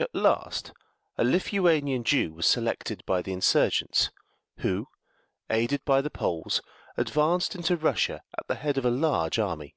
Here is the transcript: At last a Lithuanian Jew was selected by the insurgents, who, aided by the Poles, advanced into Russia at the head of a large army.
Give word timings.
At 0.00 0.14
last 0.14 0.72
a 1.18 1.24
Lithuanian 1.24 2.02
Jew 2.02 2.32
was 2.32 2.46
selected 2.46 3.04
by 3.04 3.20
the 3.20 3.34
insurgents, 3.34 4.10
who, 4.60 4.88
aided 5.50 5.84
by 5.84 6.00
the 6.00 6.08
Poles, 6.08 6.62
advanced 6.96 7.54
into 7.54 7.76
Russia 7.76 8.22
at 8.38 8.46
the 8.48 8.54
head 8.54 8.78
of 8.78 8.86
a 8.86 8.90
large 8.90 9.38
army. 9.38 9.76